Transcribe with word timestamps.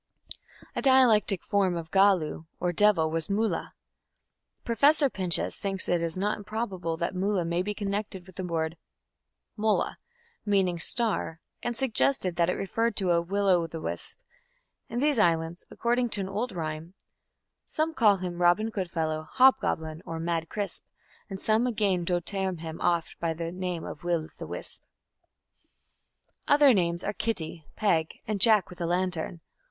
A 0.75 0.81
dialectic 0.81 1.43
form 1.43 1.77
of 1.77 1.91
"gallu" 1.91 2.47
or 2.59 2.73
devil 2.73 3.11
was 3.11 3.29
"mulla". 3.29 3.75
Professor 4.65 5.11
Pinches 5.11 5.57
thinks 5.57 5.87
it 5.87 6.17
not 6.17 6.39
improbable 6.39 6.97
that 6.97 7.13
"mulla" 7.13 7.45
may 7.45 7.61
be 7.61 7.75
connected 7.75 8.25
with 8.25 8.35
the 8.35 8.43
word 8.43 8.77
"mula", 9.55 9.99
meaning 10.43 10.79
"star", 10.79 11.39
and 11.61 11.77
suggests 11.77 12.23
that 12.27 12.49
it 12.49 12.53
referred 12.53 12.95
to 12.95 13.11
a 13.11 13.21
"will 13.21 13.45
o' 13.47 13.67
the 13.67 13.79
wisp". 13.79 14.17
In 14.89 14.97
these 15.01 15.19
islands, 15.19 15.65
according 15.69 16.09
to 16.09 16.21
an 16.21 16.29
old 16.29 16.51
rhyme, 16.51 16.95
Some 17.67 17.93
call 17.93 18.17
him 18.17 18.41
Robin 18.41 18.71
Good 18.71 18.89
fellow, 18.89 19.27
Hob 19.29 19.59
goblin, 19.59 20.01
or 20.03 20.19
mad 20.19 20.49
Crisp, 20.49 20.83
And 21.29 21.39
some 21.39 21.67
againe 21.67 22.05
doe 22.05 22.19
tearme 22.19 22.61
him 22.61 22.81
oft 22.81 23.19
By 23.19 23.33
name 23.33 23.85
of 23.85 24.03
Will 24.03 24.29
the 24.39 24.47
Wisp. 24.47 24.81
Other 26.47 26.73
names 26.73 27.03
are 27.03 27.13
"Kitty", 27.13 27.67
"Peg", 27.75 28.21
and 28.27 28.41
"Jack 28.41 28.71
with 28.71 28.81
a 28.81 28.87
lantern". 28.87 29.41